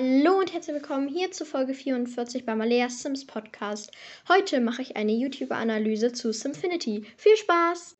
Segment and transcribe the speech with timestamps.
[0.00, 3.90] Hallo und herzlich willkommen hier zu Folge 44 beim Alea Sims Podcast.
[4.28, 7.04] Heute mache ich eine YouTuber-Analyse zu Simfinity.
[7.16, 7.96] Viel Spaß!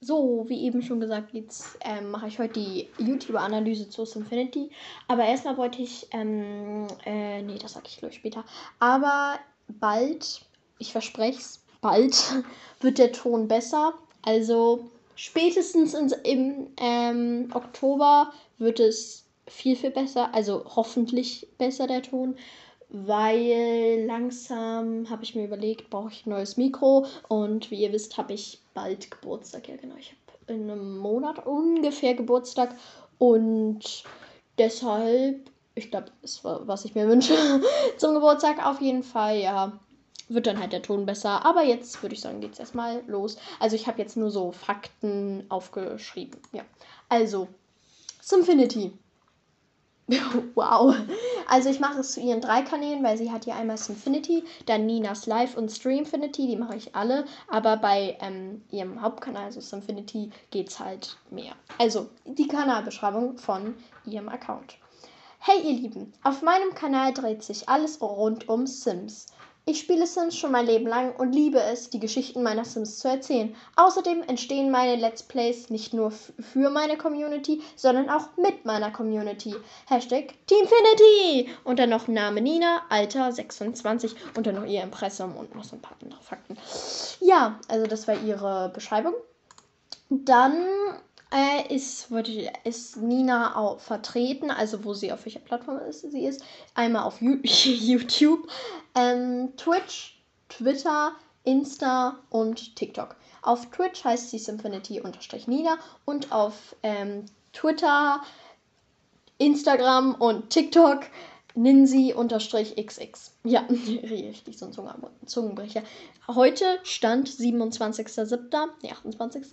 [0.00, 4.70] So, wie eben schon gesagt, jetzt ähm, mache ich heute die YouTuber-Analyse zu Simfinity.
[5.06, 8.44] Aber erstmal wollte ich, ähm, äh, nee, das sage ich gleich später.
[8.80, 9.38] Aber
[9.68, 10.40] bald,
[10.80, 12.16] ich verspreche es, bald
[12.80, 13.94] wird der Ton besser.
[14.22, 14.90] Also
[15.20, 20.34] spätestens in, im ähm, Oktober wird es viel, viel besser.
[20.34, 22.36] Also hoffentlich besser der Ton.
[22.88, 27.06] Weil langsam habe ich mir überlegt, brauche ich ein neues Mikro.
[27.28, 29.68] Und wie ihr wisst, habe ich bald Geburtstag.
[29.68, 29.94] Ja, genau.
[29.98, 32.74] Ich habe in einem Monat ungefähr Geburtstag.
[33.18, 34.04] Und
[34.56, 37.34] deshalb, ich glaube, das war, was ich mir wünsche
[37.98, 38.66] zum Geburtstag.
[38.66, 39.78] Auf jeden Fall, ja
[40.30, 41.44] wird dann halt der Ton besser.
[41.44, 43.36] Aber jetzt würde ich sagen, geht es erstmal los.
[43.58, 46.40] Also ich habe jetzt nur so Fakten aufgeschrieben.
[46.52, 46.62] Ja.
[47.08, 47.48] Also,
[48.22, 48.92] Simfinity.
[50.54, 50.94] wow.
[51.46, 54.86] Also ich mache es zu ihren drei Kanälen, weil sie hat hier einmal Simfinity, dann
[54.86, 57.24] Ninas Live und Streamfinity, die mache ich alle.
[57.48, 61.52] Aber bei ähm, ihrem Hauptkanal, also Simfinity, geht es halt mehr.
[61.78, 64.76] Also die Kanalbeschreibung von ihrem Account.
[65.38, 69.26] Hey ihr Lieben, auf meinem Kanal dreht sich alles rund um Sims.
[69.70, 73.06] Ich spiele Sims schon mein Leben lang und liebe es, die Geschichten meiner Sims zu
[73.06, 73.54] erzählen.
[73.76, 79.54] Außerdem entstehen meine Let's Plays nicht nur für meine Community, sondern auch mit meiner Community.
[79.86, 81.54] Hashtag Teamfinity!
[81.62, 85.76] Und dann noch Name Nina, Alter 26 und dann noch ihr Impressum und noch so
[85.76, 86.56] ein paar andere Fakten.
[87.20, 89.14] Ja, also das war ihre Beschreibung.
[90.08, 90.66] Dann
[91.32, 92.08] äh, ist,
[92.64, 96.42] ist Nina auch vertreten, also wo sie auf welcher Plattform ist, sie ist.
[96.74, 98.48] Einmal auf YouTube,
[98.94, 101.12] ähm, Twitch, Twitter,
[101.44, 103.16] Insta und TikTok.
[103.42, 108.20] Auf Twitch heißt sie Symphonity-Nina und auf ähm, Twitter,
[109.38, 111.06] Instagram und TikTok
[111.54, 113.32] Ninsi-XX.
[113.44, 114.72] Ja, richtig, so ein
[115.26, 115.82] Zungenbrecher.
[116.28, 119.46] Heute, Stand 27.07., nee, 28.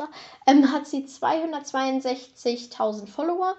[0.46, 3.56] Ähm, hat sie 262.000 Follower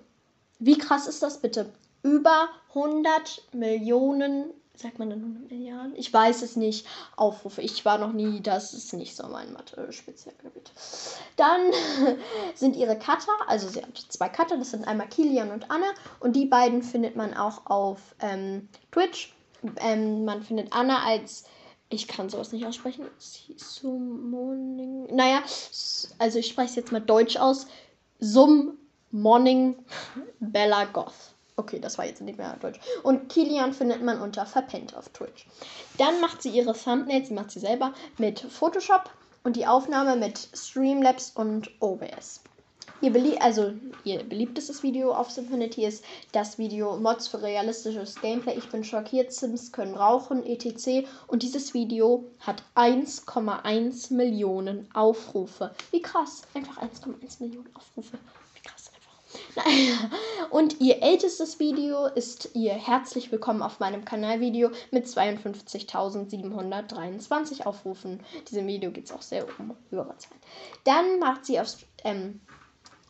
[0.58, 1.72] Wie krass ist das bitte?
[2.02, 5.96] Über 100 Millionen sagt man dann 100 Milliarden?
[5.96, 6.86] Ich weiß es nicht.
[7.16, 7.60] Aufrufe.
[7.62, 10.72] Ich war noch nie, das ist nicht so mein Mathe-Spezialgebiet.
[11.36, 11.70] Dann
[12.54, 15.92] sind ihre Cutter, also sie hat zwei Cutter, das sind einmal Kilian und Anna.
[16.20, 19.34] Und die beiden findet man auch auf ähm, Twitch.
[19.76, 21.44] Ähm, man findet Anna als,
[21.88, 25.14] ich kann sowas nicht aussprechen, Summoning.
[25.14, 25.42] Naja,
[26.18, 27.66] also ich spreche es jetzt mal deutsch aus.
[28.18, 29.76] Summoning
[30.40, 31.31] Bella Goth.
[31.62, 32.80] Okay, das war jetzt nicht mehr Deutsch.
[33.04, 35.46] Und Kilian findet man unter Verpennt auf Twitch.
[35.96, 39.08] Dann macht sie ihre Thumbnails, sie macht sie selber mit Photoshop
[39.44, 42.40] und die Aufnahme mit Streamlabs und OBS.
[43.00, 48.58] Ihr, belie also, ihr beliebtestes Video auf Simfinity ist das Video Mods für realistisches Gameplay.
[48.58, 51.06] Ich bin schockiert, Sims können rauchen, etc.
[51.28, 55.72] Und dieses Video hat 1,1 Millionen Aufrufe.
[55.92, 58.18] Wie krass, einfach 1,1 Millionen Aufrufe.
[60.50, 68.20] Und ihr ältestes Video ist ihr herzlich willkommen auf meinem Kanalvideo mit 52.723 Aufrufen.
[68.50, 70.40] Diesem Video geht es auch sehr um höhere Zahlen.
[70.84, 71.68] Dann macht sie auf
[72.04, 72.42] ähm,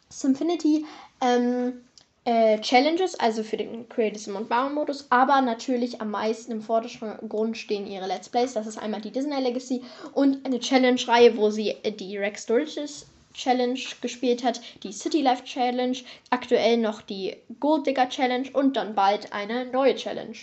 [0.09, 0.87] Symfinity
[1.21, 1.81] ähm,
[2.25, 6.63] äh, Challenges, also für den Creative Sim und Bauer Modus, aber natürlich am meisten im
[6.63, 8.53] Vordergrund stehen ihre Let's Plays.
[8.53, 13.07] Das ist einmal die Disney Legacy und eine Challenge-Reihe, wo sie äh, die Rex Storages
[13.33, 15.99] Challenge gespielt hat, die City Life Challenge,
[16.31, 20.37] aktuell noch die Gold Digger Challenge und dann bald eine neue Challenge.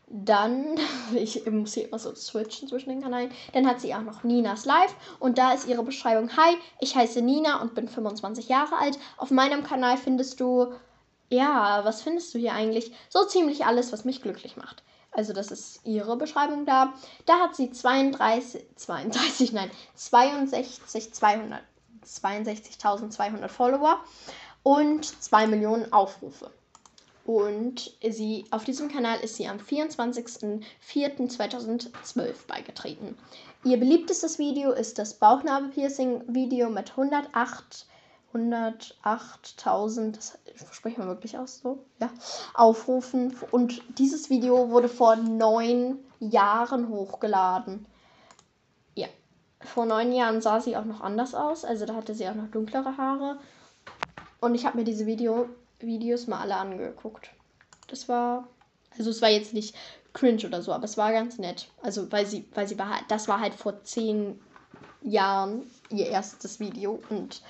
[0.08, 0.78] Dann,
[1.16, 3.32] ich muss hier immer so switchen zwischen den Kanälen.
[3.54, 7.22] Dann hat sie auch noch Ninas Live und da ist ihre Beschreibung: Hi, ich heiße
[7.22, 9.00] Nina und bin 25 Jahre alt.
[9.18, 10.74] Auf meinem Kanal findest du,
[11.30, 12.92] ja, was findest du hier eigentlich?
[13.10, 14.84] So ziemlich alles, was mich glücklich macht.
[15.12, 16.94] Also das ist ihre Beschreibung da.
[17.26, 21.62] Da hat sie 32, 32, nein, 62, 200,
[22.06, 24.04] 62.200 Follower
[24.64, 26.52] und 2 Millionen Aufrufe.
[27.26, 33.18] Und sie, auf diesem Kanal ist sie am 24.04.2012 beigetreten.
[33.64, 37.88] Ihr beliebtestes Video ist das Bauchnabelpiercing-Video mit 108
[38.36, 40.38] 108.000, das
[40.72, 42.10] sprechen wir wirklich aus so, ja,
[42.54, 43.36] Aufrufen.
[43.52, 47.86] Und dieses Video wurde vor neun Jahren hochgeladen.
[48.94, 49.08] Ja,
[49.62, 51.64] vor neun Jahren sah sie auch noch anders aus.
[51.64, 53.38] Also da hatte sie auch noch dunklere Haare.
[54.42, 55.48] Und ich habe mir diese Video
[55.86, 57.30] Videos mal alle angeguckt.
[57.88, 58.48] Das war,
[58.98, 59.76] also es war jetzt nicht
[60.14, 61.70] cringe oder so, aber es war ganz nett.
[61.82, 64.40] Also weil sie, weil sie war halt, das war halt vor zehn
[65.02, 67.42] Jahren ihr erstes Video und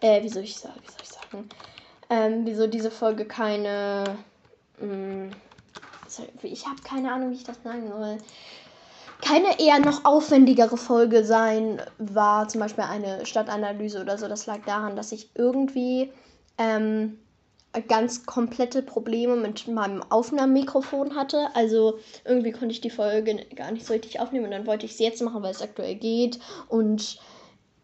[0.02, 1.50] äh, wie soll ich sagen, wie soll ich sagen,
[2.12, 4.04] ähm, wieso diese Folge keine,
[4.80, 5.32] ähm,
[6.44, 8.20] ich habe keine Ahnung, wie ich das sagen soll
[9.22, 14.28] keine eher noch aufwendigere Folge sein war, zum Beispiel eine Stadtanalyse oder so.
[14.28, 16.12] Das lag daran, dass ich irgendwie
[16.58, 17.20] ähm,
[17.88, 21.50] ganz komplette Probleme mit meinem Aufnahmemikrofon hatte.
[21.54, 24.96] Also irgendwie konnte ich die Folge gar nicht so richtig aufnehmen und dann wollte ich
[24.96, 26.40] sie jetzt machen, weil es aktuell geht.
[26.68, 27.20] Und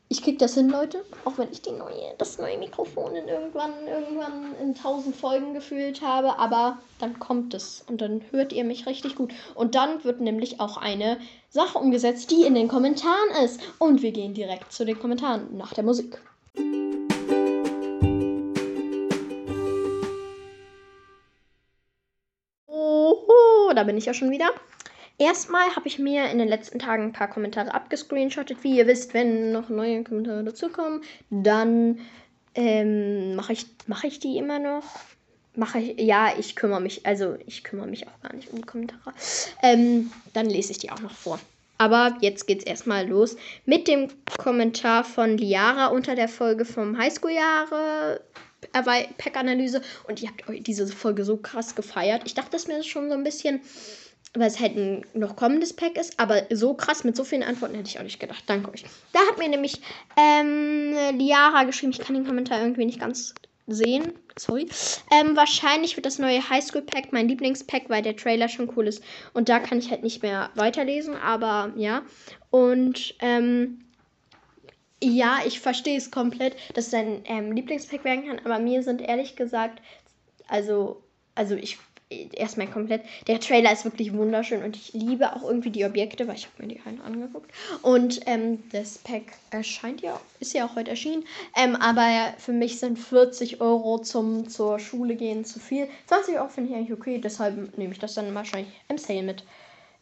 [0.07, 1.03] ich krieg das hin, Leute.
[1.25, 6.01] Auch wenn ich die neue, das neue Mikrofon in irgendwann, irgendwann in tausend Folgen gefühlt
[6.01, 6.37] habe.
[6.37, 9.33] Aber dann kommt es und dann hört ihr mich richtig gut.
[9.55, 11.17] Und dann wird nämlich auch eine
[11.49, 13.59] Sache umgesetzt, die in den Kommentaren ist.
[13.79, 16.21] Und wir gehen direkt zu den Kommentaren nach der Musik.
[22.67, 24.49] Oho, da bin ich ja schon wieder.
[25.17, 28.63] Erstmal habe ich mir in den letzten Tagen ein paar Kommentare abgescreenshottet.
[28.63, 31.99] Wie ihr wisst, wenn noch neue Kommentare dazukommen, dann
[32.53, 34.83] ähm, mache ich, mach ich die immer noch.
[35.55, 39.13] Mache ich, ja, ich kümmere mich, also ich kümmere mich auch gar nicht um Kommentare.
[39.63, 41.39] Ähm, dann lese ich die auch noch vor.
[41.77, 48.21] Aber jetzt geht's erstmal los mit dem Kommentar von Liara unter der Folge vom Highschool-Jahre
[49.17, 49.81] Pack-Analyse.
[50.07, 52.23] Und ihr habt diese Folge so krass gefeiert.
[52.25, 53.61] Ich dachte, das mir schon so ein bisschen
[54.35, 57.75] weil es halt ein noch kommendes Pack ist, aber so krass mit so vielen Antworten
[57.75, 58.43] hätte ich auch nicht gedacht.
[58.47, 58.83] Danke euch.
[59.13, 59.81] Da hat mir nämlich
[60.17, 63.33] ähm, Liara geschrieben, ich kann den Kommentar irgendwie nicht ganz
[63.67, 64.13] sehen.
[64.37, 64.67] Sorry.
[65.11, 69.01] Ähm, wahrscheinlich wird das neue Highschool-Pack mein Lieblingspack, weil der Trailer schon cool ist.
[69.33, 72.03] Und da kann ich halt nicht mehr weiterlesen, aber ja.
[72.51, 73.85] Und ähm,
[75.01, 79.01] ja, ich verstehe es komplett, dass es ein ähm, Lieblingspack werden kann, aber mir sind
[79.01, 79.81] ehrlich gesagt,
[80.47, 81.03] also,
[81.33, 81.77] also ich
[82.09, 83.01] erstmal komplett.
[83.27, 86.63] Der Trailer ist wirklich wunderschön und ich liebe auch irgendwie die Objekte, weil ich habe
[86.63, 87.51] mir die einen angeguckt.
[87.81, 91.25] Und ähm, das Pack erscheint ja, ist ja auch heute erschienen.
[91.55, 95.87] Ähm, aber für mich sind 40 Euro zum zur Schule gehen zu viel.
[96.07, 99.43] 20 Euro finde ich eigentlich okay, deshalb nehme ich das dann wahrscheinlich im Sale mit.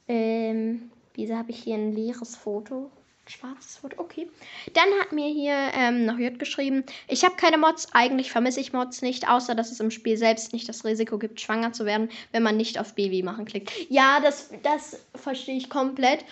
[0.08, 2.92] Ähm, wieso habe ich hier ein leeres Foto?
[3.28, 4.30] Schwarzes Foto, okay.
[4.74, 8.74] Dann hat mir hier ähm, noch J geschrieben, ich habe keine Mods, eigentlich vermisse ich
[8.74, 12.10] Mods nicht, außer dass es im Spiel selbst nicht das Risiko gibt, schwanger zu werden,
[12.34, 13.72] wenn man nicht auf Baby machen klickt.
[13.90, 16.26] Ja, das, das verstehe ich komplett.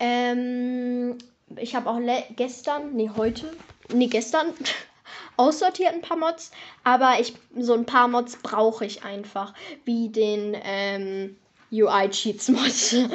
[0.00, 1.18] Ähm,
[1.56, 2.00] ich habe auch
[2.34, 3.56] gestern, nee, heute,
[3.92, 4.52] nee, gestern
[5.36, 6.50] aussortiert ein paar Mods,
[6.82, 11.36] aber ich, so ein paar Mods brauche ich einfach, wie den, ähm,
[11.82, 13.10] UI-Cheats-Mod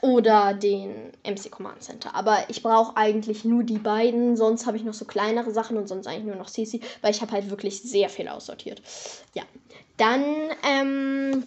[0.00, 2.14] oder den MC Command Center.
[2.14, 5.88] Aber ich brauche eigentlich nur die beiden, sonst habe ich noch so kleinere Sachen und
[5.88, 8.82] sonst eigentlich nur noch CC, weil ich habe halt wirklich sehr viel aussortiert.
[9.34, 9.42] Ja.
[9.98, 10.24] Dann,
[10.66, 11.44] ähm,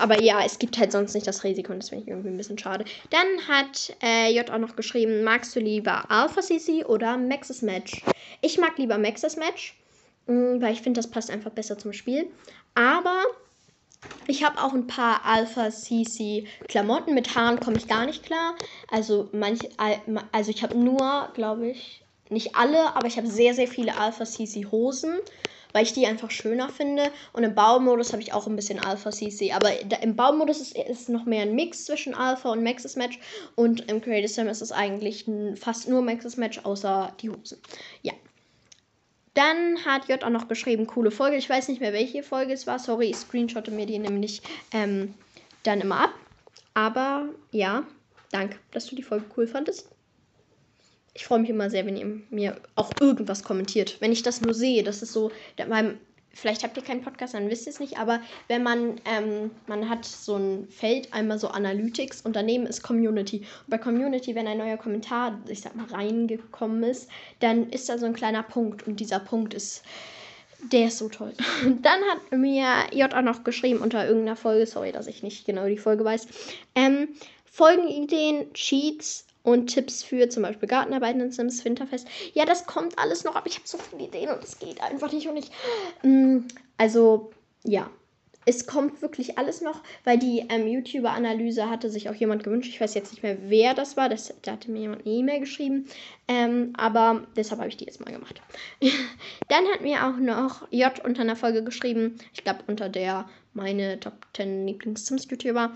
[0.00, 2.36] aber ja, es gibt halt sonst nicht das Risiko und das finde ich irgendwie ein
[2.36, 2.84] bisschen schade.
[3.10, 8.02] Dann hat äh, J auch noch geschrieben, magst du lieber Alpha CC oder Maxis Match?
[8.40, 9.76] Ich mag lieber Maxis Match,
[10.26, 12.28] mm, weil ich finde, das passt einfach besser zum Spiel.
[12.74, 13.22] Aber
[14.30, 17.14] ich habe auch ein paar Alpha CC Klamotten.
[17.14, 18.54] Mit Haaren komme ich gar nicht klar.
[18.90, 19.68] Also manche,
[20.32, 24.24] also ich habe nur, glaube ich, nicht alle, aber ich habe sehr, sehr viele Alpha
[24.24, 25.18] CC Hosen,
[25.72, 27.10] weil ich die einfach schöner finde.
[27.32, 29.52] Und im Baumodus habe ich auch ein bisschen Alpha CC.
[29.52, 29.70] Aber
[30.02, 33.18] im Baumodus ist, ist noch mehr ein Mix zwischen Alpha und Maxis Match.
[33.56, 35.26] Und im Creative Sim ist es eigentlich
[35.56, 37.58] fast nur Maxis Match, außer die Hosen.
[38.02, 38.12] Ja.
[39.34, 41.36] Dann hat J auch noch geschrieben, coole Folge.
[41.36, 42.78] Ich weiß nicht mehr, welche Folge es war.
[42.78, 45.14] Sorry, ich screenshotte mir die nämlich ähm,
[45.62, 46.14] dann immer ab.
[46.74, 47.86] Aber ja,
[48.32, 49.88] danke, dass du die Folge cool fandest.
[51.14, 53.96] Ich freue mich immer sehr, wenn ihr mir auch irgendwas kommentiert.
[54.00, 55.98] Wenn ich das nur sehe, das ist so, beim,
[56.32, 59.88] vielleicht habt ihr keinen Podcast, dann wisst ihr es nicht, aber wenn man, ähm, man
[59.88, 63.38] hat so ein Feld, einmal so Analytics und daneben ist Community.
[63.38, 67.08] Und bei Community, wenn ein neuer Kommentar, ich sag mal, reingekommen ist,
[67.40, 69.82] dann ist da so ein kleiner Punkt und dieser Punkt ist,
[70.72, 71.32] der ist so toll.
[71.64, 75.66] Dann hat mir J auch noch geschrieben unter irgendeiner Folge, sorry, dass ich nicht genau
[75.66, 76.28] die Folge weiß,
[76.74, 77.08] ähm,
[77.46, 82.06] Folgenideen, Cheats und Tipps für zum Beispiel Gartenarbeiten in Sims Winterfest.
[82.34, 85.12] Ja, das kommt alles noch, aber ich habe so viele Ideen und es geht einfach
[85.12, 85.50] nicht und ich.
[86.02, 86.40] Mm,
[86.76, 87.30] also,
[87.64, 87.90] ja.
[88.46, 92.70] Es kommt wirklich alles noch, weil die ähm, YouTuber-Analyse hatte sich auch jemand gewünscht.
[92.70, 94.08] Ich weiß jetzt nicht mehr, wer das war.
[94.08, 95.86] Das, da hatte mir jemand eine E-Mail geschrieben.
[96.26, 98.40] Ähm, aber deshalb habe ich die jetzt mal gemacht.
[99.48, 102.16] Dann hat mir auch noch J unter einer Folge geschrieben.
[102.32, 105.72] Ich glaube, unter der meine Top 10 Lieblings-Sims-YouTuber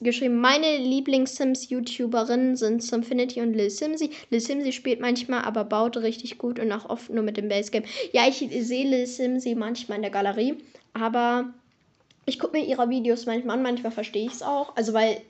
[0.00, 0.40] geschrieben.
[0.40, 4.10] Meine Lieblings-Sims-YouTuberinnen sind Simfinity und Lil Simsy.
[4.30, 7.86] Lil Simsy spielt manchmal, aber baut richtig gut und auch oft nur mit dem Basegame.
[8.12, 10.56] Ja, ich sehe Lil Simsy manchmal in der Galerie,
[10.92, 11.54] aber
[12.26, 14.76] ich gucke mir ihre Videos manchmal an, manchmal verstehe ich es auch.
[14.76, 15.22] Also, weil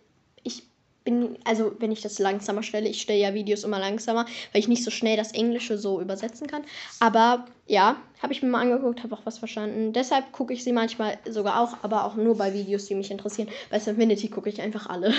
[1.05, 4.69] bin, also wenn ich das langsamer stelle, ich stelle ja Videos immer langsamer, weil ich
[4.69, 6.63] nicht so schnell das Englische so übersetzen kann.
[6.99, 9.93] Aber ja, habe ich mir mal angeguckt, habe auch was verstanden.
[9.93, 13.49] Deshalb gucke ich sie manchmal sogar auch, aber auch nur bei Videos, die mich interessieren.
[13.71, 15.15] Bei Simfinity gucke ich einfach alle.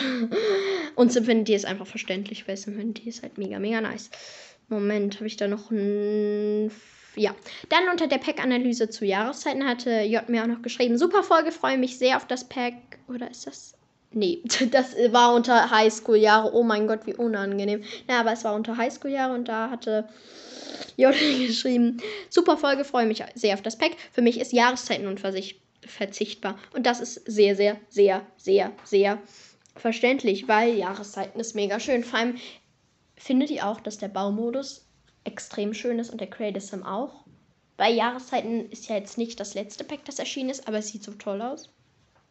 [0.95, 4.09] Und Simfinity ist einfach verständlich, weil Simfinity ist halt mega, mega nice.
[4.69, 6.71] Moment, habe ich da noch ein
[7.15, 7.35] ja.
[7.69, 11.77] Dann unter der Pack-Analyse zu Jahreszeiten hatte J mir auch noch geschrieben, super Folge, freue
[11.77, 12.75] mich sehr auf das Pack.
[13.09, 13.75] Oder ist das
[14.13, 16.53] Nee, das war unter Highschool-Jahre.
[16.53, 17.83] Oh mein Gott, wie unangenehm.
[18.09, 20.07] Ja, aber es war unter Highschool-Jahre und da hatte
[20.97, 21.97] Jodel geschrieben:
[22.29, 23.91] Super Folge, freue mich sehr auf das Pack.
[24.11, 26.59] Für mich ist Jahreszeiten unverzichtbar.
[26.73, 29.19] Und das ist sehr, sehr, sehr, sehr, sehr
[29.75, 32.03] verständlich, weil Jahreszeiten ist mega schön.
[32.03, 32.35] Vor allem
[33.15, 34.85] findet ihr auch, dass der Baumodus
[35.23, 37.23] extrem schön ist und der Creative Sim auch.
[37.77, 41.03] Bei Jahreszeiten ist ja jetzt nicht das letzte Pack, das erschienen ist, aber es sieht
[41.03, 41.69] so toll aus.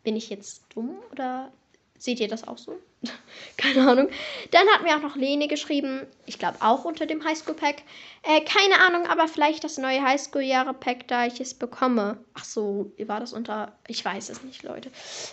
[0.02, 1.52] Bin ich jetzt dumm oder
[2.00, 2.78] Seht ihr das auch so?
[3.58, 4.08] keine Ahnung.
[4.52, 7.82] Dann hat mir auch noch Lene geschrieben, ich glaube auch unter dem Highschool-Pack.
[8.22, 12.16] Äh, keine Ahnung, aber vielleicht das neue Highschool-Jahre-Pack, da ich es bekomme.
[12.32, 13.72] Ach so, war das unter.
[13.86, 14.90] Ich weiß es nicht, Leute.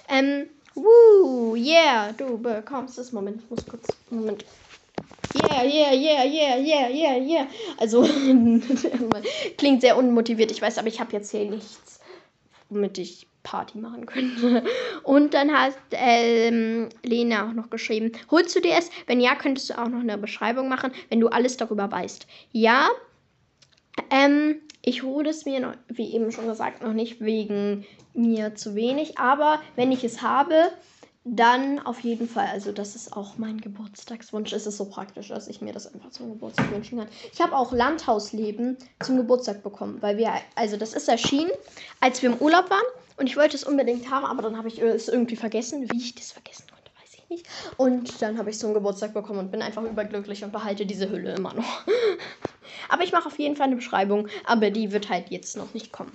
[0.10, 3.14] Ähm, woo, yeah, du bekommst es.
[3.14, 3.88] Moment, ich muss kurz.
[4.10, 4.44] Moment.
[5.36, 7.48] Yeah, yeah, yeah, yeah, yeah, yeah, yeah.
[7.78, 8.02] Also,
[9.58, 12.02] klingt sehr unmotiviert, ich weiß, aber ich habe jetzt hier nichts,
[12.70, 14.62] womit ich Party machen können.
[15.04, 18.90] Und dann hat ähm, Lena auch noch geschrieben, holst du dir es?
[19.06, 22.28] Wenn ja, könntest du auch noch eine Beschreibung machen, wenn du alles darüber weißt.
[22.52, 22.90] Ja,
[24.10, 28.76] ähm, ich hole es mir, noch, wie eben schon gesagt, noch nicht wegen mir zu
[28.76, 29.18] wenig.
[29.18, 30.70] Aber wenn ich es habe,
[31.24, 32.48] dann auf jeden Fall.
[32.52, 34.52] Also das ist auch mein Geburtstagswunsch.
[34.52, 37.08] Es ist so praktisch, dass ich mir das einfach zum Geburtstag wünschen kann.
[37.32, 41.52] Ich habe auch Landhausleben zum Geburtstag bekommen, weil wir, also das ist erschienen,
[42.02, 42.86] als wir im Urlaub waren.
[43.18, 45.92] Und ich wollte es unbedingt haben, aber dann habe ich es irgendwie vergessen.
[45.92, 47.48] Wie ich das vergessen konnte, weiß ich nicht.
[47.76, 51.10] Und dann habe ich es zum Geburtstag bekommen und bin einfach überglücklich und behalte diese
[51.10, 51.82] Hülle immer noch.
[52.90, 55.92] aber ich mache auf jeden Fall eine Beschreibung, aber die wird halt jetzt noch nicht
[55.92, 56.12] kommen.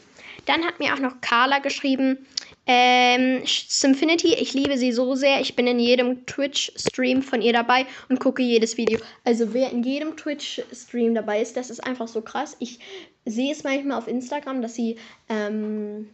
[0.47, 2.26] Dann hat mir auch noch Carla geschrieben,
[2.66, 5.40] ähm, Simfinity, ich liebe sie so sehr.
[5.40, 9.00] Ich bin in jedem Twitch-Stream von ihr dabei und gucke jedes Video.
[9.25, 12.56] Also wer in jedem Twitch-Stream dabei ist, das ist einfach so krass.
[12.61, 12.78] Ich
[13.25, 14.97] sehe es manchmal auf Instagram, dass sie
[15.28, 16.11] ähm,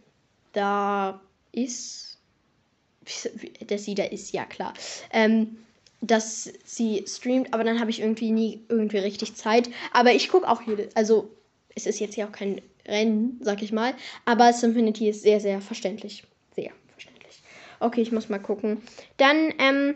[0.53, 2.17] da ist,
[3.67, 4.73] dass sie da ist, ja klar,
[5.11, 5.57] ähm,
[6.01, 9.69] dass sie streamt, aber dann habe ich irgendwie nie irgendwie richtig Zeit.
[9.91, 11.29] Aber ich gucke auch jede, also
[11.75, 13.93] es ist jetzt ja auch kein Rennen, sag ich mal,
[14.25, 16.23] aber Symphony ist sehr, sehr verständlich.
[16.55, 17.41] Sehr verständlich.
[17.79, 18.81] Okay, ich muss mal gucken.
[19.17, 19.95] Dann, ähm,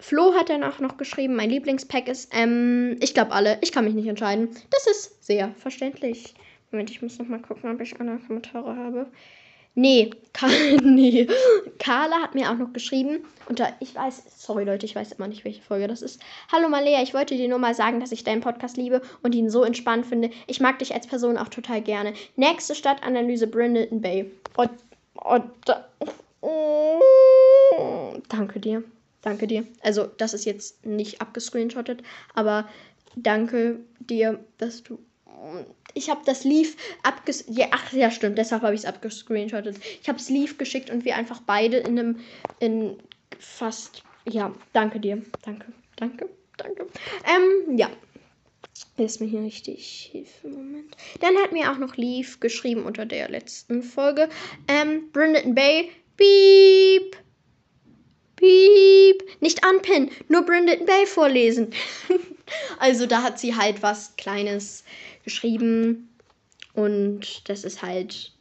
[0.00, 3.84] Flo hat dann auch noch geschrieben, mein Lieblingspack ist, ähm, ich glaube alle, ich kann
[3.84, 4.50] mich nicht entscheiden.
[4.70, 6.34] Das ist sehr verständlich.
[6.70, 9.06] Moment, ich muss noch mal gucken, ob ich andere Kommentare habe.
[9.78, 10.10] Nee,
[10.82, 11.28] nee.
[11.78, 13.24] Carla hat mir auch noch geschrieben.
[13.48, 16.20] Unter, ich weiß, sorry Leute, ich weiß immer nicht, welche Folge das ist.
[16.50, 19.50] Hallo Malea, ich wollte dir nur mal sagen, dass ich deinen Podcast liebe und ihn
[19.50, 20.30] so entspannt finde.
[20.48, 22.12] Ich mag dich als Person auch total gerne.
[22.34, 24.28] Nächste Stadtanalyse Brindleton Bay.
[24.56, 24.70] Und,
[25.14, 25.44] und,
[26.40, 28.82] oh, danke dir.
[29.22, 29.64] Danke dir.
[29.82, 32.02] Also, das ist jetzt nicht abgescreenshottet,
[32.34, 32.68] aber
[33.14, 34.98] danke dir, dass du.
[35.94, 37.44] Ich habe das Leaf abges...
[37.48, 38.38] Ja, ach ja, stimmt.
[38.38, 39.78] Deshalb habe ich es abgescreenshottet.
[40.00, 42.20] Ich habe es Leaf geschickt und wir einfach beide in einem...
[42.60, 42.98] In
[43.38, 44.02] fast...
[44.28, 45.22] Ja, danke dir.
[45.42, 45.66] Danke.
[45.96, 46.28] Danke.
[46.56, 46.86] Danke.
[47.24, 47.88] Ähm, ja.
[48.96, 50.48] Ist mir hier richtig Hilfe.
[50.48, 50.96] Moment.
[51.20, 54.28] Dann hat mir auch noch Leaf geschrieben unter der letzten Folge.
[54.68, 55.90] Ähm, Brendan Bay.
[56.16, 57.16] Beep.
[58.38, 59.22] Piep.
[59.40, 61.72] Nicht anpinnen, nur Brendan Bay vorlesen.
[62.78, 64.84] also da hat sie halt was Kleines
[65.28, 66.08] geschrieben.
[66.74, 68.32] Und das ist halt.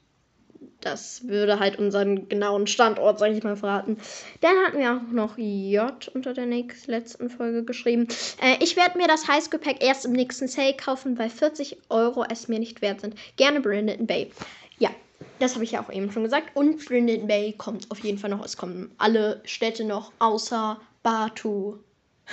[0.79, 3.97] Das würde halt unseren genauen Standort, sag ich mal, verraten.
[4.41, 8.07] Dann hatten wir auch noch J unter der nächsten, letzten Folge geschrieben.
[8.41, 12.47] Äh, ich werde mir das Highschool-Pack erst im nächsten Sale kaufen, weil 40 Euro es
[12.47, 13.15] mir nicht wert sind.
[13.37, 14.31] Gerne Brandon Bay.
[14.77, 14.91] Ja,
[15.39, 16.55] das habe ich ja auch eben schon gesagt.
[16.55, 18.45] Und Brendan Bay kommt auf jeden Fall noch.
[18.45, 21.79] Es kommen alle Städte noch, außer Batu.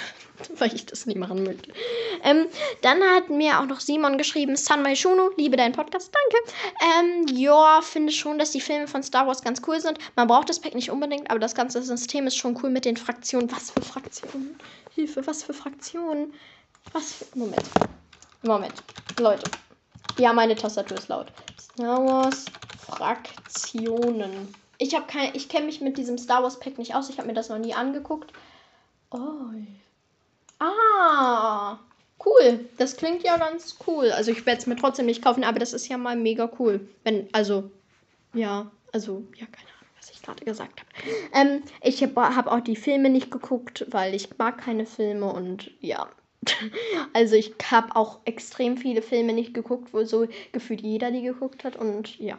[0.59, 1.73] Weil ich das nie machen möchte.
[2.23, 2.47] Ähm,
[2.83, 7.29] dann hat mir auch noch Simon geschrieben: Sunmai Shuno, liebe deinen Podcast, danke.
[7.29, 9.99] Ähm, ja, finde schon, dass die Filme von Star Wars ganz cool sind.
[10.17, 12.97] Man braucht das Pack nicht unbedingt, aber das ganze System ist schon cool mit den
[12.97, 13.51] Fraktionen.
[13.53, 14.59] Was für Fraktionen?
[14.95, 16.35] Hilfe, was für Fraktionen?
[16.93, 17.39] Was für.
[17.39, 17.65] Moment.
[18.43, 18.83] Moment.
[19.19, 19.51] Leute.
[20.19, 21.33] Ja, meine Tastatur ist laut.
[21.61, 22.45] Star Wars
[22.87, 24.55] Fraktionen.
[24.79, 27.09] Ich habe kein, ich kenne mich mit diesem Star Wars Pack nicht aus.
[27.09, 28.33] Ich habe mir das noch nie angeguckt.
[29.11, 29.51] Oh.
[30.59, 31.79] Ah.
[32.25, 32.69] Cool.
[32.79, 34.11] Das klingt ja ganz cool.
[34.11, 36.89] Also ich werde es mir trotzdem nicht kaufen, aber das ist ja mal mega cool.
[37.03, 37.71] Wenn, also,
[38.33, 40.91] ja, also, ja, keine Ahnung, was ich gerade gesagt habe.
[41.33, 45.71] Ähm, ich habe hab auch die Filme nicht geguckt, weil ich mag keine Filme und
[45.81, 46.09] ja,
[47.13, 51.65] also ich habe auch extrem viele Filme nicht geguckt, wo so gefühlt jeder die geguckt
[51.65, 52.39] hat und ja.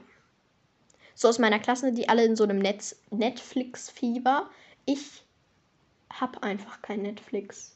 [1.14, 4.50] So aus meiner Klasse, die alle in so einem Netz Netflix-Fieber.
[4.86, 5.24] Ich
[6.12, 7.75] habe einfach kein Netflix.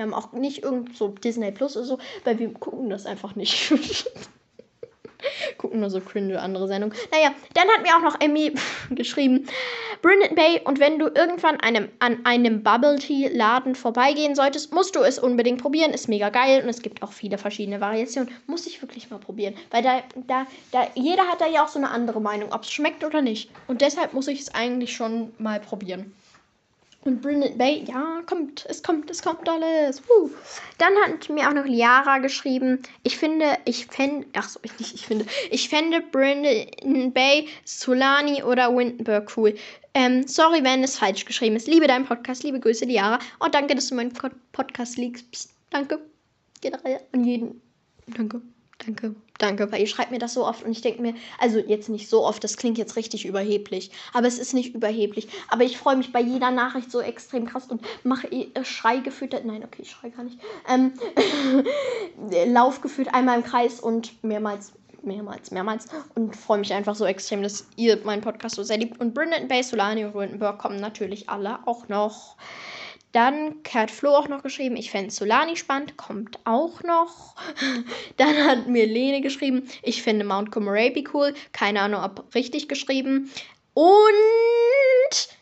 [0.00, 3.36] Wir haben auch nicht irgend so Disney Plus oder so, weil wir gucken das einfach
[3.36, 3.70] nicht.
[5.58, 6.96] Gucken nur so cringe andere Sendungen.
[7.12, 8.54] Naja, dann hat mir auch noch Emmy
[8.92, 9.46] geschrieben,
[10.00, 14.96] Brendan Bay, und wenn du irgendwann einem, an einem Bubble Tea Laden vorbeigehen solltest, musst
[14.96, 15.90] du es unbedingt probieren.
[15.90, 18.32] Ist mega geil und es gibt auch viele verschiedene Variationen.
[18.46, 19.52] Muss ich wirklich mal probieren.
[19.70, 22.72] Weil da, da, da, jeder hat da ja auch so eine andere Meinung, ob es
[22.72, 23.50] schmeckt oder nicht.
[23.66, 26.14] Und deshalb muss ich es eigentlich schon mal probieren.
[27.02, 30.02] Und Brendan Bay, ja, kommt, es kommt, es kommt alles.
[30.06, 30.30] Woo.
[30.76, 34.94] Dann hat mir auch noch Liara geschrieben, ich finde, ich fände, ach so, ich nicht,
[34.94, 39.54] ich finde, ich fände Brendan Bay, Solani oder Windenburg cool.
[39.94, 41.66] Ähm, sorry, wenn es falsch geschrieben ist.
[41.66, 43.18] Liebe deinen Podcast, liebe Grüße, Liara.
[43.38, 44.12] Und danke, dass du meinen
[44.52, 45.54] Podcast liegst.
[45.70, 46.00] Danke.
[46.60, 47.62] Generell an jeden.
[48.14, 48.42] Danke.
[48.78, 51.88] Danke, danke, weil ihr schreibt mir das so oft und ich denke mir, also jetzt
[51.88, 55.28] nicht so oft, das klingt jetzt richtig überheblich, aber es ist nicht überheblich.
[55.48, 59.32] Aber ich freue mich bei jeder Nachricht so extrem krass und mache äh, Schrei gefühlt,
[59.44, 60.92] nein, okay, ich schrei gar nicht, ähm,
[62.52, 64.72] lauf gefühlt einmal im Kreis und mehrmals,
[65.02, 69.00] mehrmals, mehrmals und freue mich einfach so extrem, dass ihr meinen Podcast so sehr liebt.
[69.00, 72.36] Und Brendan Bay, Solani und Rindenberg kommen natürlich alle auch noch.
[73.12, 77.34] Dann hat Flo auch noch geschrieben, ich fände Solani spannend, kommt auch noch.
[78.16, 83.30] Dann hat mir Lene geschrieben, ich finde Mount Comoraby cool, keine Ahnung, ob richtig geschrieben.
[83.74, 84.49] Und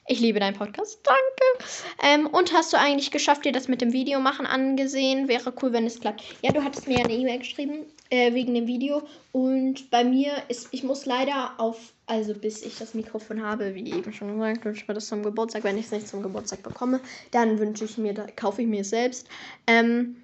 [0.09, 1.71] ich liebe deinen Podcast, danke.
[2.03, 5.29] Ähm, und hast du eigentlich geschafft, dir das mit dem Video machen angesehen?
[5.29, 6.23] Wäre cool, wenn es klappt.
[6.43, 9.03] Ja, du hattest mir eine E-Mail geschrieben äh, wegen dem Video.
[9.33, 13.93] Und bei mir ist, ich muss leider auf also bis ich das Mikrofon habe, wie
[13.93, 15.63] eben schon gesagt, wünsche ich mir das zum Geburtstag.
[15.63, 18.91] Wenn ich es nicht zum Geburtstag bekomme, dann wünsche ich mir, kaufe ich mir es
[18.91, 19.29] selbst.
[19.67, 20.17] Ähm,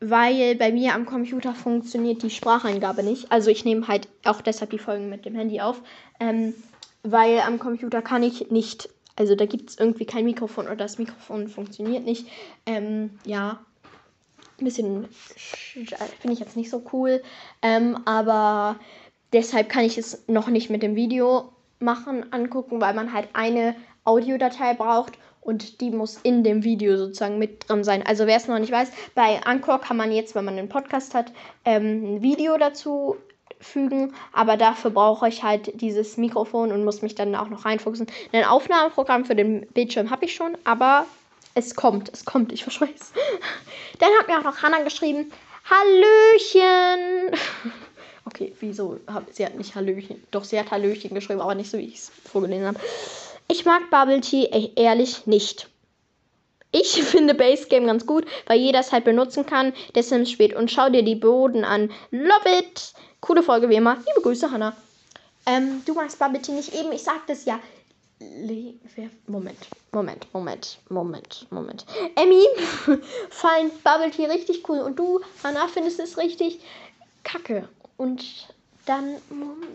[0.00, 3.30] weil bei mir am Computer funktioniert die Spracheingabe nicht.
[3.30, 5.80] Also ich nehme halt auch deshalb die Folgen mit dem Handy auf.
[6.18, 6.54] Ähm,
[7.02, 8.88] weil am Computer kann ich nicht,
[9.20, 12.26] also da gibt es irgendwie kein Mikrofon oder das Mikrofon funktioniert nicht.
[12.66, 13.60] Ähm, ja,
[14.58, 15.08] ein bisschen
[16.20, 17.22] finde ich jetzt nicht so cool.
[17.62, 18.80] Ähm, aber
[19.32, 23.76] Deshalb kann ich es noch nicht mit dem Video machen, angucken, weil man halt eine
[24.04, 28.04] Audiodatei braucht und die muss in dem Video sozusagen mit drin sein.
[28.04, 31.14] Also wer es noch nicht weiß, bei Anchor kann man jetzt, wenn man einen Podcast
[31.14, 31.32] hat,
[31.64, 33.16] ähm, ein Video dazu
[33.60, 38.06] fügen, aber dafür brauche ich halt dieses Mikrofon und muss mich dann auch noch reinfuchsen.
[38.32, 41.06] Ein Aufnahmeprogramm für den Bildschirm habe ich schon, aber
[41.54, 43.12] es kommt, es kommt, ich verspreche es.
[43.98, 45.32] Dann hat mir auch noch Hannah geschrieben,
[45.64, 47.36] Hallöchen!
[48.26, 49.00] Okay, wieso?
[49.32, 50.22] Sie hat nicht Hallöchen.
[50.30, 52.78] Doch, sie hat Hallöchen geschrieben, aber nicht so, wie ich es vorgelesen habe.
[53.48, 55.68] Ich mag Bubble Tea ehrlich nicht.
[56.70, 60.54] Ich finde Base Game ganz gut, weil jeder es halt benutzen kann, Sims spielt.
[60.54, 61.90] Und schau dir die Boden an.
[62.12, 62.92] Love it!
[63.20, 63.96] Coole Folge wie immer.
[63.96, 64.74] Liebe Grüße, Hannah.
[65.46, 66.92] Ähm, du magst Bubble Tea nicht eben.
[66.92, 67.60] Ich sagte es ja.
[69.26, 69.68] Moment.
[69.92, 71.86] Moment, Moment, Moment, Moment.
[72.16, 72.44] Emmy,
[73.30, 74.80] fein, Bubble Tea richtig cool.
[74.80, 76.60] Und du, Hannah, findest es richtig
[77.24, 77.68] kacke.
[77.96, 78.24] Und
[78.86, 79.16] dann,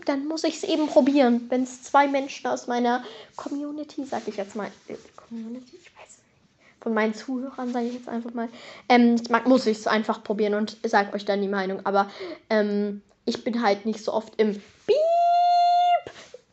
[0.04, 1.46] dann muss ich es eben probieren.
[1.48, 3.04] Wenn es zwei Menschen aus meiner
[3.36, 7.94] Community, sag ich jetzt mal, äh, Community, ich weiß nicht, von meinen Zuhörern, sage ich
[7.94, 8.48] jetzt einfach mal,
[8.88, 11.84] ähm, muss ich es einfach probieren und sage euch dann die Meinung.
[11.84, 12.10] Aber
[12.50, 14.96] ähm, ich bin halt nicht so oft im Beep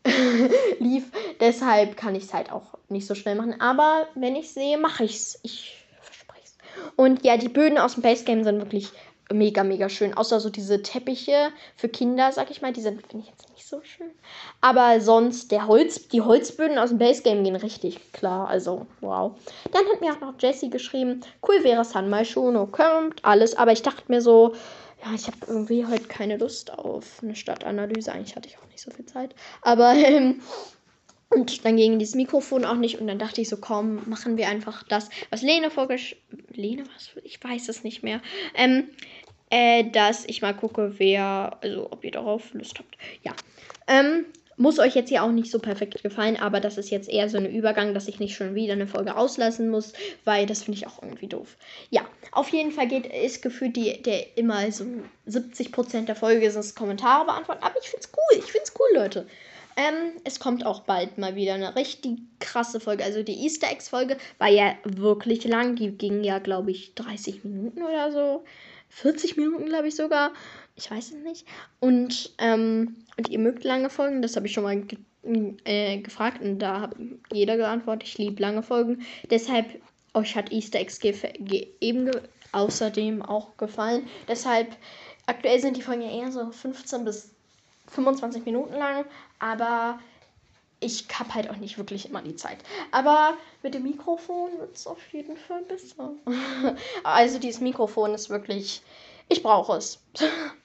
[0.80, 1.06] lief.
[1.40, 3.62] Deshalb kann ich es halt auch nicht so schnell machen.
[3.62, 5.40] Aber wenn ich sehe, mache ich es.
[5.44, 6.58] Ich verspreche es.
[6.98, 8.90] Und ja, die Böden aus dem Base Game sind wirklich
[9.32, 10.16] mega, mega schön.
[10.16, 13.68] Außer so diese Teppiche für Kinder, sag ich mal, die sind, finde ich jetzt nicht
[13.68, 14.12] so schön.
[14.62, 18.48] Aber sonst, der Holz, die Holzböden aus dem Base Game gehen richtig klar.
[18.48, 19.32] Also, wow.
[19.72, 23.56] Dann hat mir auch noch Jessie geschrieben, cool wäre mal schon, oh, kommt alles.
[23.56, 24.54] Aber ich dachte mir so,
[25.04, 28.12] ja, ich habe irgendwie heute keine Lust auf eine Stadtanalyse.
[28.12, 29.36] Eigentlich hatte ich auch nicht so viel Zeit.
[29.62, 30.42] Aber, ähm,
[31.30, 33.00] und dann ging dieses Mikrofon auch nicht.
[33.00, 36.16] Und dann dachte ich so, komm, machen wir einfach das, was Lene vorgesch...
[36.50, 37.10] Lene, was?
[37.24, 38.22] Ich weiß es nicht mehr.
[38.56, 38.90] Ähm,
[39.50, 42.98] äh, dass ich mal gucke, wer, also ob ihr darauf Lust habt.
[43.24, 43.34] Ja.
[43.88, 44.26] Ähm,
[44.58, 47.38] muss euch jetzt hier auch nicht so perfekt gefallen, aber das ist jetzt eher so
[47.38, 49.94] ein Übergang, dass ich nicht schon wieder eine Folge auslassen muss,
[50.26, 51.58] weil das finde ich auch irgendwie doof.
[51.90, 54.86] Ja, auf jeden Fall geht ist gefühlt die, der immer so
[55.28, 58.74] 70% der Folge ist es Kommentare beantworten, aber ich finde es cool, ich finde es
[58.80, 59.28] cool, Leute.
[59.76, 63.04] Ähm, es kommt auch bald mal wieder eine richtig krasse Folge.
[63.04, 65.76] Also die Easter Eggs Folge war ja wirklich lang.
[65.76, 68.44] Die ging ja, glaube ich, 30 Minuten oder so.
[68.90, 70.32] 40 Minuten, glaube ich sogar.
[70.76, 71.46] Ich weiß es nicht.
[71.80, 74.98] Und, ähm, und ihr mögt lange Folgen, das habe ich schon mal ge
[75.64, 76.96] äh, gefragt und da hat
[77.32, 79.06] jeder geantwortet, ich liebe lange Folgen.
[79.30, 79.82] Deshalb,
[80.14, 81.00] euch hat Easter Eggs
[81.80, 82.12] eben
[82.52, 84.08] außerdem auch gefallen.
[84.28, 84.76] Deshalb,
[85.26, 87.34] aktuell sind die Folgen ja eher so 15 bis
[87.88, 89.06] 25 Minuten lang,
[89.40, 90.00] aber
[90.82, 92.58] ich habe halt auch nicht wirklich immer die Zeit.
[92.92, 96.12] Aber mit dem Mikrofon wird es auf jeden Fall besser.
[97.04, 98.82] also dieses Mikrofon ist wirklich,
[99.30, 100.02] ich brauche es.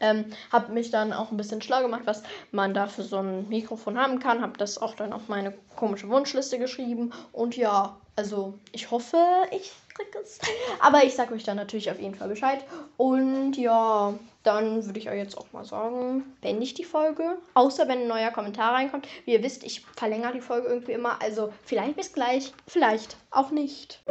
[0.00, 3.48] Ähm, habe mich dann auch ein bisschen schlau gemacht, was man da für so ein
[3.48, 4.42] Mikrofon haben kann.
[4.42, 7.12] Habe das auch dann auf meine komische Wunschliste geschrieben.
[7.32, 9.16] Und ja, also ich hoffe,
[9.52, 10.38] ich krieg es.
[10.80, 12.64] Aber ich sage euch dann natürlich auf jeden Fall Bescheid.
[12.96, 17.38] Und ja, dann würde ich euch jetzt auch mal sagen, beende ich die Folge.
[17.54, 19.06] Außer wenn ein neuer Kommentar reinkommt.
[19.24, 21.20] Wie ihr wisst, ich verlängere die Folge irgendwie immer.
[21.22, 24.02] Also vielleicht bis gleich, vielleicht auch nicht.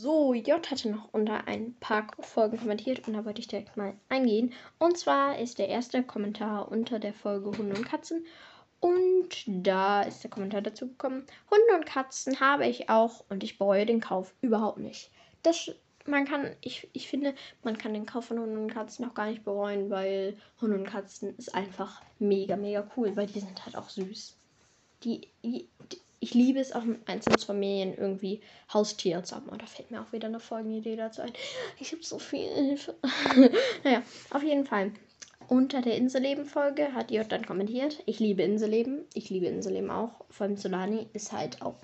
[0.00, 3.94] So, J hatte noch unter ein paar Folgen kommentiert und da wollte ich direkt mal
[4.08, 4.52] eingehen.
[4.78, 8.24] Und zwar ist der erste Kommentar unter der Folge Hunde und Katzen.
[8.78, 11.26] Und da ist der Kommentar dazu gekommen.
[11.50, 15.10] Hunde und Katzen habe ich auch und ich bereue den Kauf überhaupt nicht.
[15.42, 15.74] Das,
[16.06, 17.34] man kann, ich, ich finde,
[17.64, 20.86] man kann den Kauf von Hunden und Katzen auch gar nicht bereuen, weil Hunde und
[20.86, 24.36] Katzen ist einfach mega, mega cool, weil die sind halt auch süß.
[25.02, 25.68] Die, die,
[26.20, 28.40] ich liebe es auch mit Einzelfamilien irgendwie
[28.72, 29.48] Haustiere zu haben.
[29.48, 31.32] Und da fällt mir auch wieder eine Folgenidee dazu ein.
[31.78, 32.94] Ich habe so viel Hilfe.
[33.84, 34.92] naja, auf jeden Fall.
[35.48, 38.02] Unter der Inselleben-Folge hat J dann kommentiert.
[38.04, 39.04] Ich liebe Inselleben.
[39.14, 40.24] Ich liebe Inselleben auch.
[40.28, 41.76] Vor allem Solani ist halt auch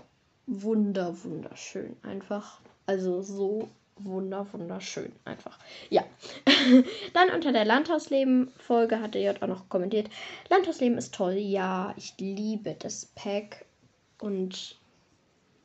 [0.47, 1.97] wunder, wunderschön.
[2.03, 2.61] Einfach.
[2.87, 5.13] Also so wunder, wunderschön.
[5.25, 5.59] Einfach.
[5.89, 6.05] Ja.
[7.15, 10.11] Dann unter der Landhausleben-Folge hatte J auch noch kommentiert.
[10.51, 11.35] Landhausleben ist toll.
[11.35, 13.65] Ja, ich liebe das Pack.
[14.25, 14.79] Und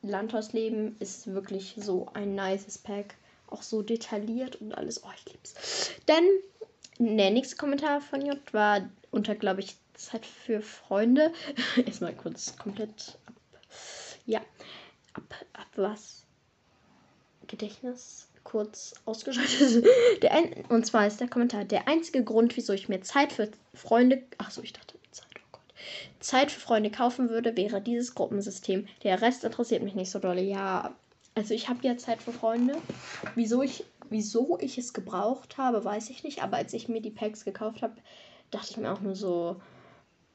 [0.02, 3.14] Landhausleben ist wirklich so ein nices Pack.
[3.46, 5.02] Auch so detailliert und alles.
[5.02, 5.54] Oh, ich lieb's.
[6.04, 6.22] Dann
[6.98, 11.32] der nächste Kommentar von J war unter, glaube ich, Zeit für Freunde.
[11.86, 13.34] Erstmal kurz komplett ab.
[14.26, 14.40] Ja.
[15.14, 16.26] Ab, ab was?
[17.46, 19.86] Gedächtnis kurz ausgeschaltet.
[20.22, 23.50] Der ein, und zwar ist der Kommentar: Der einzige Grund, wieso ich mir Zeit für
[23.72, 24.22] Freunde.
[24.36, 24.99] Ach so, ich dachte.
[26.20, 28.86] Zeit für Freunde kaufen würde, wäre dieses Gruppensystem.
[29.02, 30.38] Der Rest interessiert mich nicht so doll.
[30.38, 30.94] Ja,
[31.34, 32.76] also ich habe ja Zeit für Freunde.
[33.34, 36.42] Wieso ich, wieso ich es gebraucht habe, weiß ich nicht.
[36.42, 37.94] Aber als ich mir die Packs gekauft habe,
[38.50, 39.56] dachte ich mir auch nur so,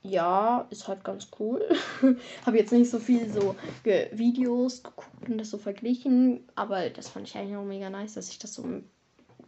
[0.01, 1.67] ja, ist halt ganz cool.
[2.45, 7.09] habe jetzt nicht so viel so ge Videos geguckt und das so verglichen, aber das
[7.09, 8.65] fand ich eigentlich auch mega nice, dass ich das so,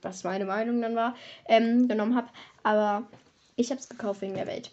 [0.01, 2.29] was meine Meinung dann war, ähm, genommen habe.
[2.63, 3.07] Aber
[3.55, 4.71] ich habe es gekauft wegen der Welt.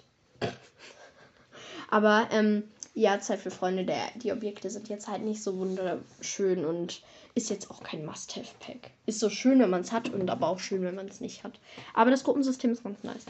[1.95, 6.65] Aber ähm, ja, Zeit für Freunde, der, die Objekte sind jetzt halt nicht so wunderschön
[6.65, 7.01] und
[7.37, 8.91] ist jetzt auch kein Must-Have-Pack.
[9.07, 11.45] Ist so schön, wenn man es hat und aber auch schön, wenn man es nicht
[11.45, 11.53] hat.
[11.95, 13.27] Aber das Gruppensystem ist ganz nice.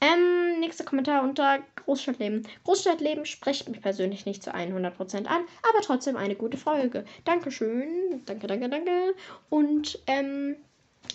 [0.00, 2.48] Ähm, nächster Kommentar unter Großstadtleben.
[2.64, 7.04] Großstadtleben spricht mich persönlich nicht zu 100% an, aber trotzdem eine gute Folge.
[7.26, 8.22] Dankeschön.
[8.24, 9.14] Danke, danke, danke.
[9.50, 10.56] Und, ähm,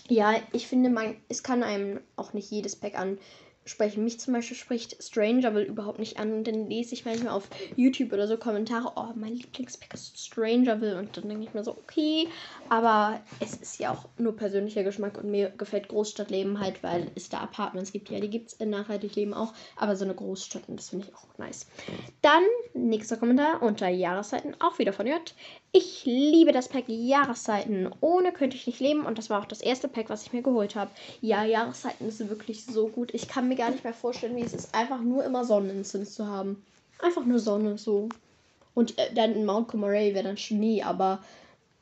[0.07, 3.17] ja, ich finde, man, es kann einem auch nicht jedes Pack an
[3.65, 4.03] sprechen.
[4.03, 6.31] Mich zum Beispiel spricht Strangerville überhaupt nicht an.
[6.33, 10.97] Und dann lese ich manchmal auf YouTube oder so Kommentare, oh, mein Lieblingspack ist Strangerville.
[10.97, 12.27] Und dann denke ich mir so, okay.
[12.69, 17.29] Aber es ist ja auch nur persönlicher Geschmack und mir gefällt Großstadtleben halt, weil es
[17.29, 18.09] da Apartments gibt.
[18.09, 19.53] Ja, die gibt es in Nachhaltig Leben auch.
[19.75, 21.67] Aber so eine Großstadt, und das finde ich auch nice.
[22.21, 25.33] Dann, nächster Kommentar unter Jahreszeiten, auch wieder von J.
[25.77, 27.91] Ich liebe das Pack Jahreszeiten.
[27.99, 29.05] Ohne könnte ich nicht leben.
[29.05, 30.89] Und das war auch das erste Pack, was ich mir geholt habe.
[31.19, 33.13] Ja, Jahreszeiten ist wirklich so gut.
[33.13, 36.27] Ich kann mir gar nicht mehr vorstellen, wie es ist, einfach nur immer Sonnensims zu
[36.27, 36.63] haben.
[36.99, 38.07] Einfach nur Sonne, so.
[38.73, 41.21] Und äh, dann in Mount Comoray wäre dann Schnee, aber.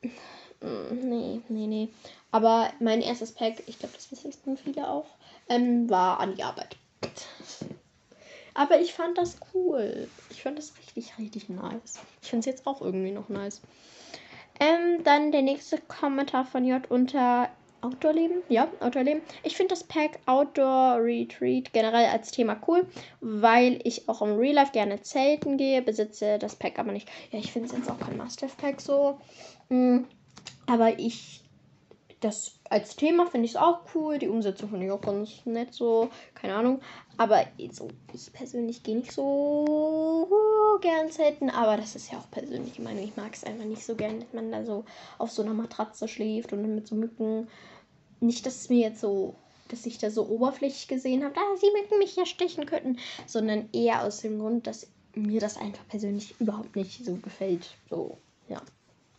[0.01, 1.89] Mm, nee, nee, nee.
[2.31, 5.05] Aber mein erstes Pack, ich glaube, das wissen viele auch,
[5.49, 6.77] ähm, war an die Arbeit.
[8.55, 10.07] Aber ich fand das cool.
[10.43, 12.01] Ich fand das richtig, richtig nice.
[12.21, 13.61] Ich finde es jetzt auch irgendwie noch nice.
[14.59, 17.47] Ähm, dann der nächste Kommentar von J unter
[17.79, 18.43] Outdoor-Leben.
[18.49, 19.21] Ja, Outdoor-Leben.
[19.43, 22.85] Ich finde das Pack Outdoor Retreat generell als Thema cool,
[23.21, 27.07] weil ich auch im Real Life gerne zelten gehe, besitze das Pack aber nicht.
[27.31, 29.21] Ja, ich finde es jetzt auch kein Must-Have-Pack so.
[29.69, 30.07] Mhm.
[30.65, 31.42] Aber ich
[32.23, 34.17] das als Thema finde ich es auch cool.
[34.17, 36.81] Die Umsetzung finde ich auch ganz nett, so, keine Ahnung.
[37.17, 40.27] Aber so, ich persönlich gehe nicht so
[40.81, 43.03] gern selten, aber das ist ja auch persönlich Meinung.
[43.03, 44.85] Ich mag es einfach nicht so gern, dass man da so
[45.17, 47.47] auf so einer Matratze schläft und mit so Mücken.
[48.21, 49.35] Nicht, dass es mir jetzt so,
[49.67, 53.69] dass ich da so oberflächlich gesehen habe, ah, sie Mücken mich ja stechen könnten, sondern
[53.73, 57.75] eher aus dem Grund, dass mir das einfach persönlich überhaupt nicht so gefällt.
[57.89, 58.61] So, ja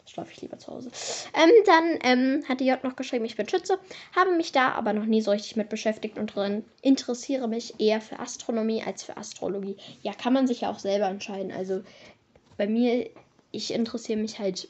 [0.07, 0.91] schlafe ich lieber zu Hause.
[1.35, 3.79] Ähm, dann ähm, hat die J noch geschrieben, ich bin Schütze,
[4.15, 8.01] habe mich da aber noch nie so richtig mit beschäftigt und drin interessiere mich eher
[8.01, 9.77] für Astronomie als für Astrologie.
[10.03, 11.53] Ja, kann man sich ja auch selber entscheiden.
[11.53, 11.83] Also
[12.57, 13.11] bei mir,
[13.51, 14.69] ich interessiere mich halt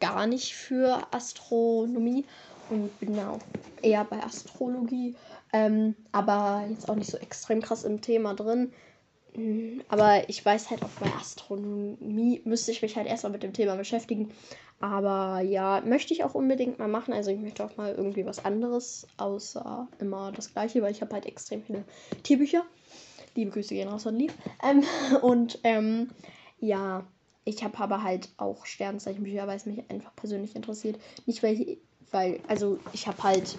[0.00, 2.24] gar nicht für Astronomie
[2.70, 3.40] und bin da auch
[3.82, 5.14] eher bei Astrologie,
[5.52, 8.72] ähm, aber jetzt auch nicht so extrem krass im Thema drin.
[9.36, 13.52] Mhm, aber ich weiß halt auch bei Astronomie müsste ich mich halt erstmal mit dem
[13.52, 14.32] Thema beschäftigen.
[14.80, 17.12] Aber ja, möchte ich auch unbedingt mal machen.
[17.12, 21.12] Also ich möchte auch mal irgendwie was anderes, außer immer das gleiche, weil ich habe
[21.12, 21.84] halt extrem viele
[22.22, 22.64] Tierbücher.
[23.34, 24.32] Liebe Grüße gehen raus an Lieb.
[24.62, 24.82] Ähm,
[25.22, 26.10] und ähm,
[26.58, 27.06] ja,
[27.44, 30.98] ich habe aber halt auch Sternzeichenbücher, weil es mich einfach persönlich interessiert.
[31.26, 31.78] Nicht weil ich,
[32.10, 33.56] weil, also ich habe halt,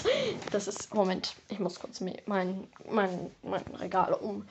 [0.52, 4.44] das ist, Moment, ich muss kurz mein, mein, mein Regal um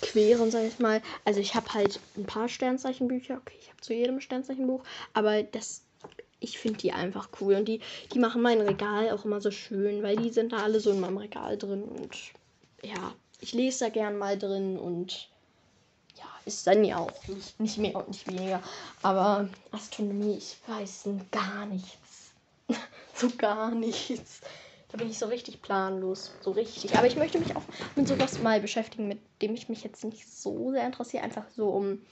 [0.00, 1.02] queren, sag ich mal.
[1.24, 3.36] Also ich habe halt ein paar Sternzeichenbücher.
[3.36, 4.82] Okay, ich habe zu jedem Sternzeichenbuch.
[5.14, 5.82] Aber das,
[6.40, 7.54] ich finde die einfach cool.
[7.54, 7.80] Und die,
[8.12, 11.00] die machen mein Regal auch immer so schön, weil die sind da alle so in
[11.00, 11.82] meinem Regal drin.
[11.82, 12.16] Und
[12.82, 15.28] ja, ich lese da gern mal drin und
[16.16, 18.62] ja, ist dann ja auch nicht, nicht mehr und nicht weniger.
[19.02, 22.32] Aber Astronomie, ich weiß gar nichts.
[23.14, 24.40] so gar nichts.
[24.92, 26.32] Da bin ich so richtig planlos.
[26.42, 26.96] So richtig.
[26.96, 27.62] Aber ich möchte mich auch
[27.96, 31.24] mit sowas mal beschäftigen, mit dem ich mich jetzt nicht so sehr interessiere.
[31.24, 32.02] Einfach so, um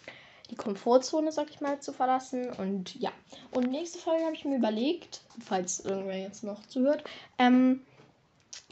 [0.50, 2.50] die Komfortzone, sag ich mal, zu verlassen.
[2.50, 3.12] Und ja.
[3.52, 7.04] Und nächste Folge habe ich mir überlegt, falls irgendwer jetzt noch zuhört,
[7.38, 7.82] ähm,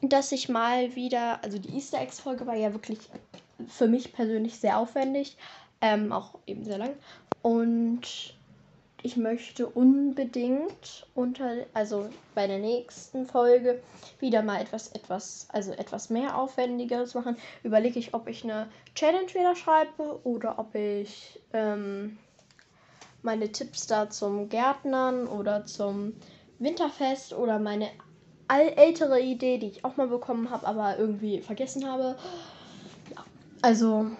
[0.01, 2.99] dass ich mal wieder, also die Easter Eggs Folge war ja wirklich
[3.68, 5.37] für mich persönlich sehr aufwendig,
[5.81, 6.94] ähm, auch eben sehr lang.
[7.42, 8.38] Und
[9.03, 13.81] ich möchte unbedingt unter, also bei der nächsten Folge
[14.19, 17.37] wieder mal etwas, etwas, also etwas mehr Aufwendigeres machen.
[17.63, 22.19] Überlege ich, ob ich eine Challenge wieder schreibe oder ob ich ähm,
[23.23, 26.15] meine Tipps da zum Gärtnern oder zum
[26.59, 27.89] Winterfest oder meine
[28.49, 32.17] ältere Idee, die ich auch mal bekommen habe, aber irgendwie vergessen habe.
[33.15, 33.25] Ja,
[33.63, 34.11] also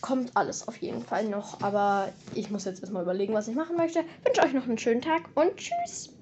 [0.00, 1.62] kommt alles auf jeden Fall noch.
[1.62, 4.04] Aber ich muss jetzt erstmal überlegen, was ich machen möchte.
[4.24, 6.19] Wünsche euch noch einen schönen Tag und tschüss.